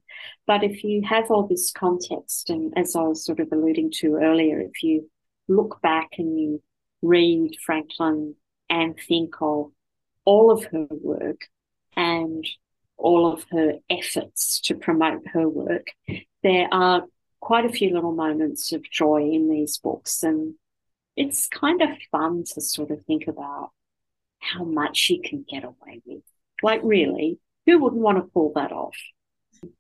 [0.48, 4.16] But if you have all this context, and as I was sort of alluding to
[4.16, 5.10] earlier, if you
[5.48, 6.64] look back and you
[7.02, 8.36] read Franklin
[8.70, 9.72] and think of
[10.26, 11.42] all of her work
[11.96, 12.46] and
[12.98, 15.88] all of her efforts to promote her work,
[16.44, 17.04] there are
[17.40, 20.24] quite a few little moments of joy in these books.
[20.24, 20.56] And
[21.16, 23.72] it's kind of fun to sort of think about
[24.40, 26.24] how much she can get away with.
[26.62, 28.96] Like, really, who wouldn't want to pull that off?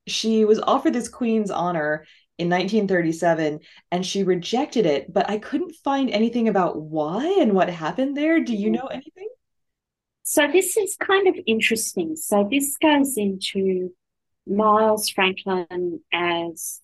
[0.07, 2.05] She was offered this Queen's honor
[2.37, 3.59] in 1937
[3.91, 8.39] and she rejected it, but I couldn't find anything about why and what happened there.
[8.39, 8.75] Do you mm-hmm.
[8.75, 9.29] know anything?
[10.23, 12.15] So, this is kind of interesting.
[12.15, 13.91] So, this goes into
[14.47, 16.81] Miles Franklin as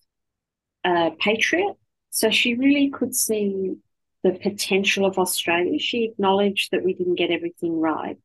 [0.86, 1.76] a patriot.
[2.10, 3.76] So, she really could see
[4.22, 5.78] the potential of Australia.
[5.78, 8.16] She acknowledged that we didn't get everything right,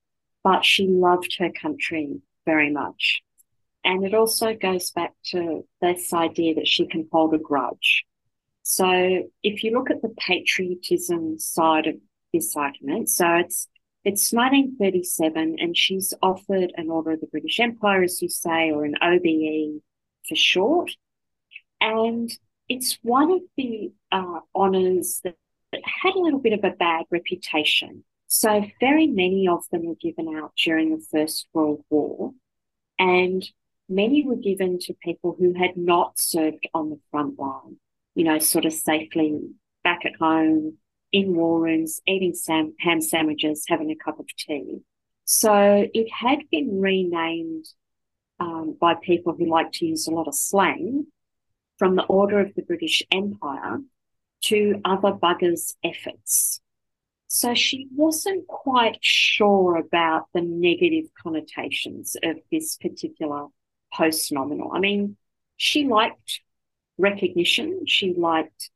[0.43, 3.21] but she loved her country very much.
[3.83, 8.05] And it also goes back to this idea that she can hold a grudge.
[8.63, 11.95] So if you look at the patriotism side of
[12.33, 13.67] this argument, so it's
[14.03, 18.83] it's 1937 and she's offered an Order of the British Empire, as you say, or
[18.83, 19.81] an OBE
[20.27, 20.91] for short.
[21.79, 22.31] And
[22.71, 25.35] it's one of the uh, honours that,
[26.03, 28.03] had a little bit of a bad reputation.
[28.27, 32.33] So very many of them were given out during the First World War,
[32.99, 33.41] and
[33.87, 37.77] many were given to people who had not served on the front line,
[38.15, 39.39] you know, sort of safely
[39.85, 40.77] back at home
[41.13, 44.81] in war rooms, eating sam- ham sandwiches, having a cup of tea.
[45.23, 47.65] So it had been renamed
[48.41, 51.07] um, by people who like to use a lot of slang
[51.81, 53.79] from the Order of the British Empire
[54.41, 56.61] to other buggers' efforts.
[57.25, 63.47] So she wasn't quite sure about the negative connotations of this particular
[63.91, 64.71] post nominal.
[64.71, 65.17] I mean,
[65.57, 66.41] she liked
[66.99, 68.69] recognition, she liked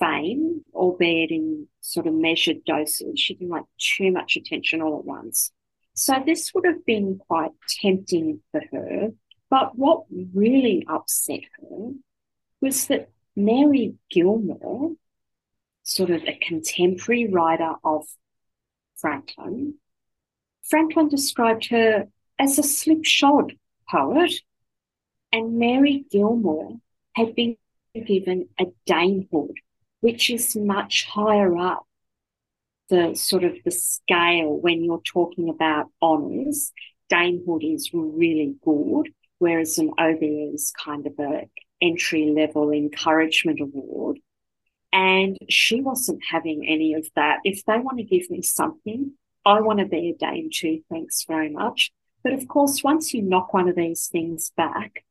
[0.00, 3.20] fame, albeit in sort of measured doses.
[3.20, 5.52] She didn't like too much attention all at once.
[5.94, 9.10] So this would have been quite tempting for her.
[9.48, 11.92] But what really upset her
[12.62, 14.92] was that Mary Gilmore,
[15.82, 18.06] sort of a contemporary writer of
[18.96, 19.74] Franklin,
[20.62, 22.06] Franklin described her
[22.38, 23.54] as a slipshod
[23.90, 24.32] poet,
[25.32, 26.76] and Mary Gilmore
[27.14, 27.56] had been
[27.94, 29.54] given a damehood,
[30.00, 31.86] which is much higher up
[32.88, 36.72] the sort of the scale when you're talking about honours.
[37.10, 39.08] Damehood is really good,
[39.38, 41.48] whereas an OBE is kind of a
[41.82, 44.18] entry level encouragement award.
[44.92, 47.38] And she wasn't having any of that.
[47.44, 49.12] If they want to give me something,
[49.44, 50.82] I want to be a dame too.
[50.90, 51.90] Thanks very much.
[52.22, 55.04] But of course, once you knock one of these things back,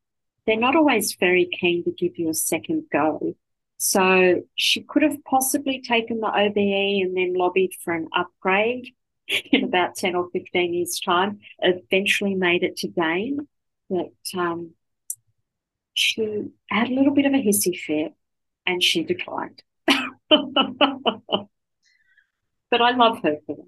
[0.45, 3.35] they're not always very keen to give you a second go.
[3.77, 8.93] So she could have possibly taken the OBE and then lobbied for an upgrade
[9.51, 13.47] in about 10 or 15 years' time, eventually made it to Dame.
[13.89, 14.71] But um,
[15.93, 18.13] she had a little bit of a hissy fit
[18.65, 19.61] and she declined.
[19.87, 19.91] but
[22.81, 23.67] I love her for that.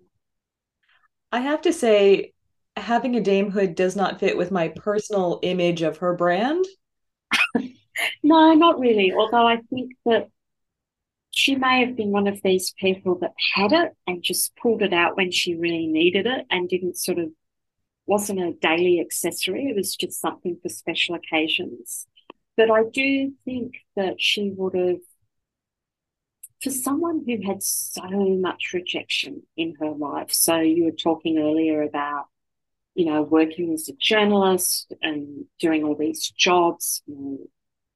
[1.32, 2.34] I have to say,
[2.76, 6.66] having a damehood does not fit with my personal image of her brand.
[8.24, 9.12] no, not really.
[9.14, 10.30] Although I think that
[11.32, 14.94] she may have been one of these people that had it and just pulled it
[14.94, 17.30] out when she really needed it and didn't sort of
[18.06, 19.66] wasn't a daily accessory.
[19.66, 22.06] It was just something for special occasions.
[22.56, 25.00] But I do think that she would have,
[26.62, 30.32] for someone who had so much rejection in her life.
[30.32, 32.26] So you were talking earlier about,
[32.96, 37.02] you know, working as a journalist and doing all these jobs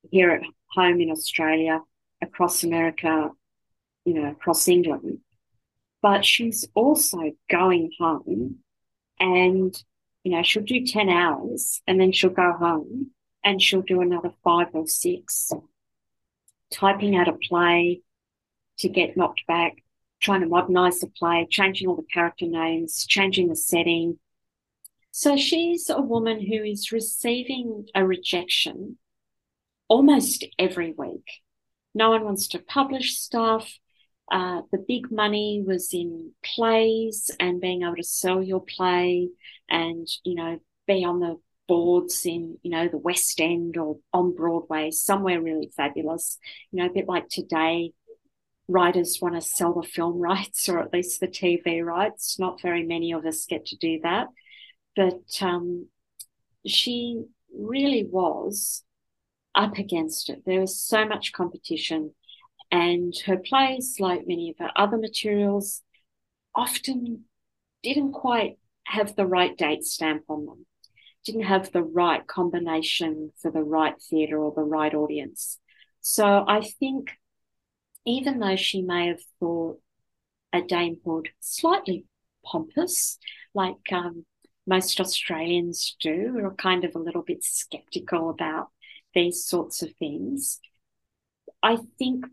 [0.09, 0.41] here at
[0.71, 1.81] home in Australia
[2.21, 3.29] across America,
[4.05, 5.19] you know, across England.
[6.01, 8.57] But she's also going home
[9.19, 9.83] and,
[10.23, 13.11] you know, she'll do 10 hours and then she'll go home
[13.47, 15.53] and she'll do another five or six,
[16.69, 18.01] typing out a play
[18.79, 19.77] to get knocked back,
[20.19, 24.19] trying to modernize the play, changing all the character names, changing the setting.
[25.11, 28.97] So she's a woman who is receiving a rejection
[29.87, 31.27] almost every week.
[31.95, 33.79] No one wants to publish stuff.
[34.29, 39.29] Uh, the big money was in plays and being able to sell your play
[39.69, 41.37] and, you know, be on the
[41.67, 46.37] boards in, you know, the West End or on Broadway, somewhere really fabulous.
[46.71, 47.93] You know, a bit like today,
[48.67, 52.39] writers want to sell the film rights or at least the TV rights.
[52.39, 54.27] Not very many of us get to do that.
[54.95, 55.87] But um,
[56.65, 57.23] she
[57.55, 58.83] really was
[59.53, 60.43] up against it.
[60.45, 62.13] There was so much competition,
[62.71, 65.81] and her plays, like many of her other materials,
[66.55, 67.25] often
[67.83, 70.65] didn't quite have the right date stamp on them,
[71.27, 75.59] didn't have the right combination for the right theatre or the right audience.
[76.01, 77.11] So I think
[78.05, 79.79] even though she may have thought
[80.53, 82.05] a damehood slightly
[82.45, 83.19] pompous,
[83.53, 84.25] like um,
[84.65, 88.69] most Australians do, are kind of a little bit skeptical about
[89.13, 90.59] these sorts of things.
[91.61, 92.25] I think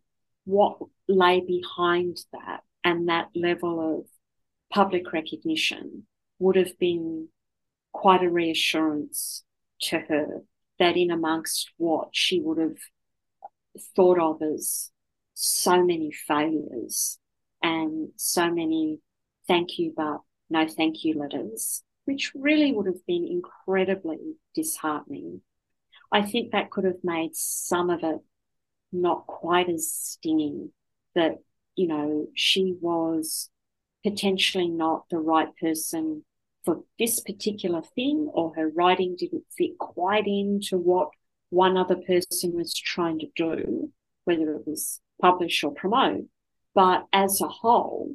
[0.44, 0.78] what
[1.08, 4.06] lay behind that and that level of
[4.72, 6.06] public recognition
[6.38, 7.28] would have been
[7.94, 9.44] quite a reassurance
[9.80, 10.42] to her
[10.78, 12.76] that in amongst what she would have
[13.96, 14.90] thought of as
[15.34, 17.18] so many failures
[17.62, 19.00] and so many
[19.46, 20.18] thank you but
[20.50, 24.18] no thank you letters, which really would have been incredibly
[24.54, 25.40] disheartening.
[26.12, 28.18] I think that could have made some of it
[28.92, 30.72] not quite as stinging
[31.14, 31.38] that,
[31.76, 33.50] you know, she was
[34.04, 36.24] potentially not the right person
[36.64, 41.10] for this particular thing, or her writing didn't fit quite into what
[41.50, 43.92] one other person was trying to do,
[44.24, 46.26] whether it was publish or promote.
[46.74, 48.14] But as a whole,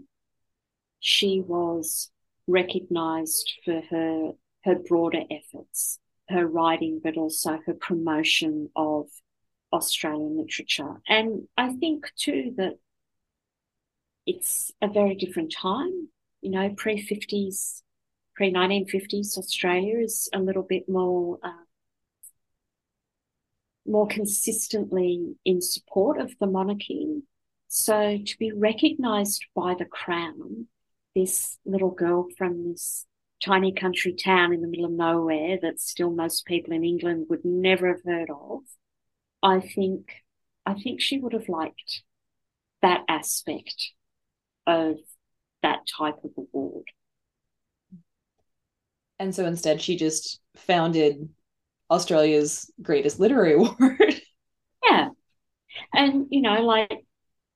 [1.00, 2.12] she was
[2.48, 4.32] recognized for her
[4.66, 9.08] her broader efforts her writing, but also her promotion of
[9.74, 11.02] Australian literature.
[11.08, 12.78] And I think too that
[14.26, 16.10] it's a very different time.
[16.42, 17.82] You know, pre 50s,
[18.40, 21.40] pre 1950s Australia is a little bit more.
[21.44, 21.66] Uh,
[23.86, 27.24] more consistently in support of the monarchy.
[27.68, 30.68] So to be recognised by the crown,
[31.16, 33.08] this little girl from this
[33.44, 37.44] tiny country town in the middle of nowhere that still most people in England would
[37.44, 38.60] never have heard of,
[39.42, 40.12] I think
[40.66, 42.04] I think she would have liked
[42.84, 43.92] that aspect
[44.68, 44.98] of
[45.64, 46.86] that type of award.
[49.20, 51.30] And so instead she just founded
[51.92, 54.22] Australia's greatest literary award.
[54.84, 55.10] yeah.
[55.94, 57.06] And you know, like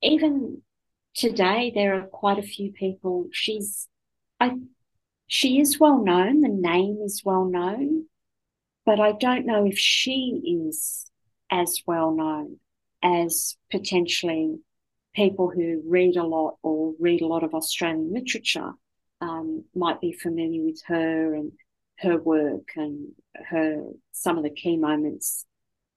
[0.01, 0.61] even
[1.15, 3.87] today there are quite a few people she's
[4.39, 4.51] I
[5.27, 8.05] she is well known, the name is well known,
[8.85, 11.09] but I don't know if she is
[11.49, 12.59] as well known
[13.01, 14.59] as potentially
[15.15, 18.73] people who read a lot or read a lot of Australian literature
[19.23, 21.51] um, might be familiar with her and
[21.99, 23.09] her work and
[23.49, 25.45] her some of the key moments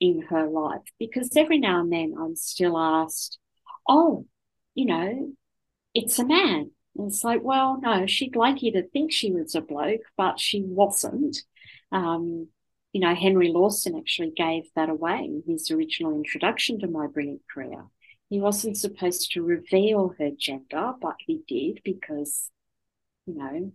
[0.00, 0.82] in her life.
[0.98, 3.38] Because every now and then I'm still asked,
[3.88, 4.26] "Oh,
[4.74, 5.32] you know,
[5.94, 6.70] it's a man.
[6.96, 10.38] And it's like, well, no, she'd like you to think she was a bloke, but
[10.38, 11.38] she wasn't.
[11.92, 12.48] Um,
[12.92, 17.42] you know, Henry Lawson actually gave that away in his original introduction to My Brilliant
[17.52, 17.84] Career.
[18.30, 22.50] He wasn't supposed to reveal her gender, but he did because,
[23.26, 23.72] you know,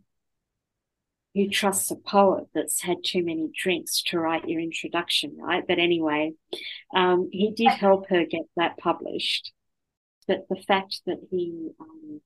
[1.34, 5.64] who trusts a poet that's had too many drinks to write your introduction, right?
[5.66, 6.34] But anyway,
[6.94, 9.52] um, he did help her get that published.
[10.28, 12.22] But the fact that he um,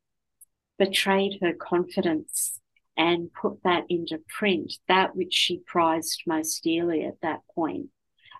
[0.79, 2.59] betrayed her confidence
[2.97, 7.89] and put that into print, that which she prized most dearly at that point,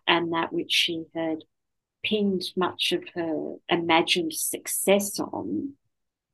[0.08, 1.40] and that which she had
[2.04, 5.74] pinned much of her imagined success on,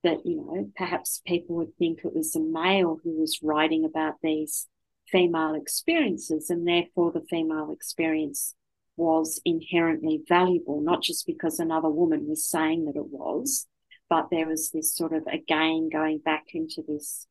[0.04, 4.16] that, you know, perhaps people would think it was a male who was writing about
[4.22, 4.68] these
[5.10, 8.56] female experiences, and therefore the female experience
[8.97, 13.68] was inherently valuable, not just because another woman was saying that it was,
[14.10, 17.28] but there was this sort of again going back into this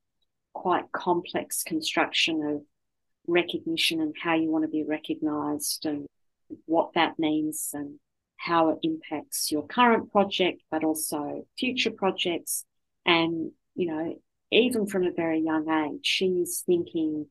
[0.53, 2.63] quite complex construction of
[3.27, 6.07] recognition and how you want to be recognized and
[6.67, 8.01] what that means and
[8.41, 12.65] how it impacts your current project, but also future projects.
[13.05, 14.17] And, you know,
[14.51, 17.27] even from a very young age, she's thinking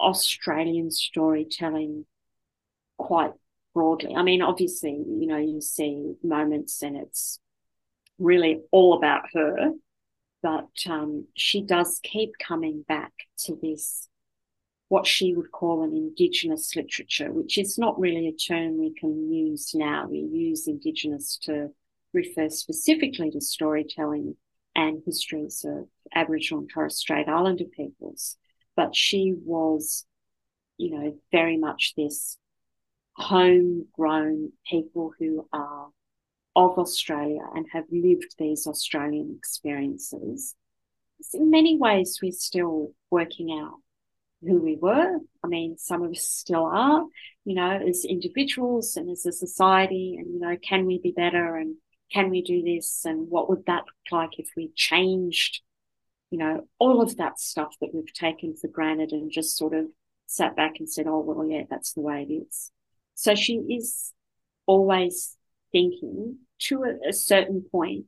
[0.00, 2.06] Australian storytelling
[2.96, 3.32] quite
[3.74, 4.16] broadly.
[4.16, 7.38] I mean, obviously, you know, you see moments and it's
[8.18, 9.72] really all about her,
[10.42, 14.08] but um, she does keep coming back to this
[14.92, 19.32] what she would call an Indigenous literature, which is not really a term we can
[19.32, 20.06] use now.
[20.06, 21.70] We use Indigenous to
[22.12, 24.36] refer specifically to storytelling
[24.76, 28.36] and histories of Aboriginal and Torres Strait Islander peoples.
[28.76, 30.04] But she was,
[30.76, 32.36] you know, very much this
[33.14, 35.88] homegrown people who are
[36.54, 40.54] of Australia and have lived these Australian experiences.
[41.32, 43.78] In many ways, we're still working out
[44.42, 45.18] who we were.
[45.44, 47.04] I mean, some of us still are,
[47.44, 51.56] you know, as individuals and as a society, and, you know, can we be better
[51.56, 51.76] and
[52.12, 53.04] can we do this?
[53.04, 55.62] And what would that look like if we changed,
[56.30, 59.86] you know, all of that stuff that we've taken for granted and just sort of
[60.26, 62.70] sat back and said, oh, well, yeah, that's the way it is.
[63.14, 64.12] So she is
[64.66, 65.36] always
[65.72, 68.06] thinking to a, a certain point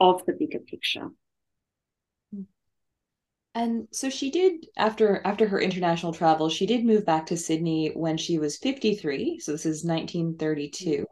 [0.00, 1.08] of the bigger picture.
[3.54, 7.90] And so she did after after her international travel, she did move back to Sydney
[7.94, 9.40] when she was 53.
[9.40, 11.06] So this is 1932.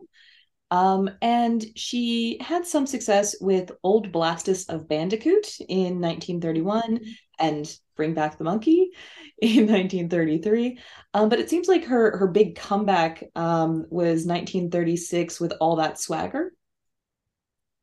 [0.70, 7.00] Um, and she had some success with Old Blastus of Bandicoot in 1931
[7.40, 8.90] and Bring Back the Monkey
[9.42, 10.78] in 1933.
[11.12, 15.98] Um, but it seems like her her big comeback um, was 1936 with All That
[15.98, 16.52] Swagger.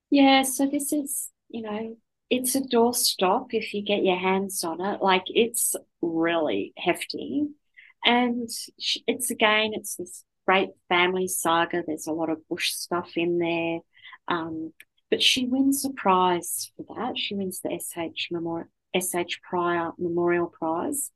[0.09, 1.97] Yeah, so this is, you know,
[2.30, 5.01] it's a doorstop if you get your hands on it.
[5.01, 7.47] Like it's really hefty.
[8.05, 8.49] And
[9.07, 11.84] it's again, it's this great family saga.
[11.86, 13.80] There's a lot of bush stuff in there.
[14.28, 14.73] Um,
[15.09, 17.17] but she wins a prize for that.
[17.17, 21.11] She wins the SH Memorial SH Prior Memorial Prize.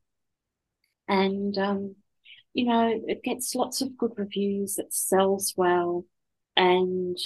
[1.08, 1.96] And um,
[2.54, 6.06] you know, it gets lots of good reviews, it sells well,
[6.56, 7.18] and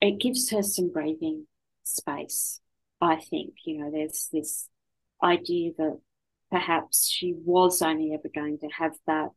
[0.00, 1.46] it gives her some breathing
[1.82, 2.60] space.
[3.04, 4.68] I think, you know, there's this
[5.22, 6.00] idea that
[6.50, 9.30] perhaps she was only ever going to have that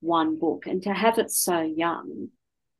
[0.00, 2.28] one book and to have it so young,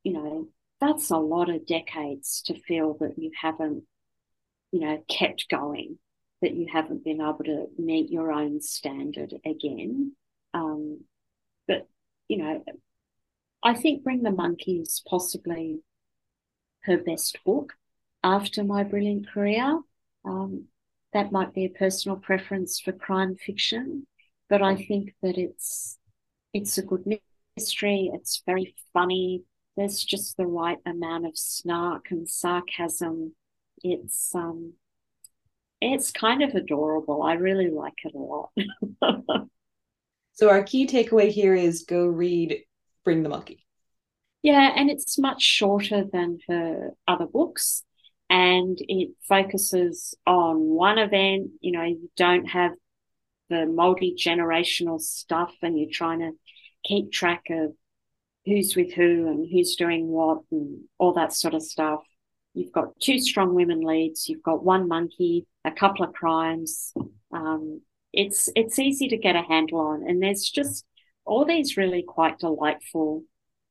[0.02, 0.48] you know,
[0.80, 3.84] that's a lot of decades to feel that you haven't,
[4.72, 5.98] you know, kept going,
[6.42, 10.12] that you haven't been able to meet your own standard again.
[10.54, 11.04] Um,
[11.66, 11.88] but,
[12.28, 12.64] you know,
[13.62, 15.80] I think Bring the Monkeys possibly
[16.82, 17.74] her best book
[18.22, 19.80] after My Brilliant Career.
[20.26, 20.66] Um,
[21.12, 24.06] that might be a personal preference for crime fiction,
[24.48, 25.98] but I think that it's
[26.52, 27.04] it's a good
[27.56, 28.10] mystery.
[28.12, 29.44] It's very funny.
[29.76, 33.34] There's just the right amount of snark and sarcasm.
[33.82, 34.74] It's um,
[35.80, 37.22] it's kind of adorable.
[37.22, 38.50] I really like it a lot.
[40.32, 42.62] so our key takeaway here is go read
[43.04, 43.64] Bring the Monkey.
[44.42, 47.84] Yeah, and it's much shorter than her other books
[48.28, 51.50] and it focuses on one event.
[51.60, 52.72] You know, you don't have
[53.48, 56.32] the multi generational stuff and you're trying to
[56.84, 57.72] keep track of
[58.44, 62.00] who's with who and who's doing what and all that sort of stuff.
[62.54, 64.28] You've got two strong women leads.
[64.28, 66.94] You've got one monkey, a couple of crimes.
[67.32, 70.86] Um, it's it's easy to get a handle on, and there's just
[71.26, 73.24] all these really quite delightful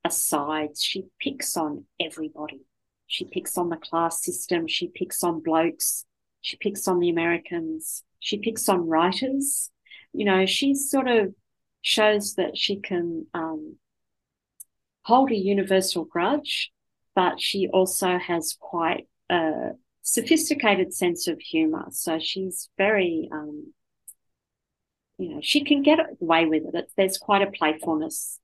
[0.03, 0.83] asides.
[0.83, 2.61] She picks on everybody.
[3.07, 4.67] She picks on the class system.
[4.67, 6.05] She picks on blokes.
[6.41, 8.03] She picks on the Americans.
[8.19, 9.71] She picks on writers.
[10.13, 11.33] You know, she sort of
[11.81, 13.77] shows that she can um,
[15.03, 16.71] hold a universal grudge,
[17.13, 21.85] but she also has quite a sophisticated sense of humor.
[21.91, 23.73] So she's very, um,
[25.17, 26.91] you know, she can get away with it.
[26.97, 28.39] There's quite a playfulness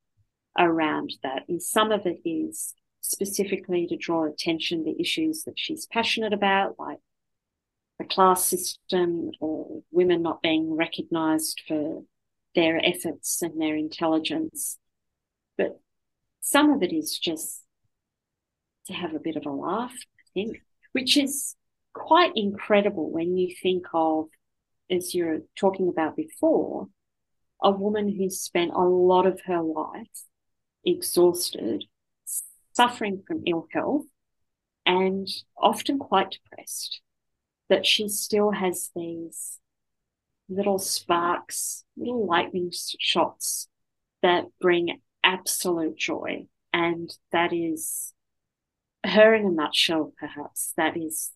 [0.58, 1.44] around that.
[1.48, 6.76] And some of it is specifically to draw attention to issues that she's passionate about,
[6.80, 7.00] like
[8.00, 12.04] the class system or women not being recognized for
[12.56, 14.78] their efforts and their intelligence.
[15.58, 15.80] But
[16.40, 17.64] some of it is just
[18.88, 21.56] to have a bit of a laugh, I think, which is
[21.94, 24.28] quite incredible when you think of,
[24.90, 26.88] as you're talking about before,
[27.62, 30.24] a woman who's spent a lot of her life
[30.84, 31.86] exhausted,
[32.82, 34.06] suffering from ill health,
[34.86, 37.02] and often quite depressed,
[37.70, 39.60] that she still has these
[40.50, 43.68] little sparks, little lightning shots
[44.24, 46.48] that bring absolute joy.
[46.74, 48.14] And that is
[49.06, 50.74] her in a nutshell, perhaps.
[50.76, 51.32] That is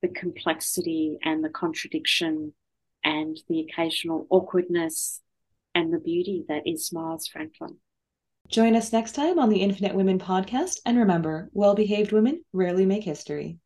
[0.00, 2.54] the complexity and the contradiction
[3.02, 5.20] and the occasional awkwardness
[5.74, 7.78] and the beauty that is Miles Franklin.
[8.48, 10.80] Join us next time on the Infinite Women podcast.
[10.84, 13.58] And remember, well behaved women rarely make history.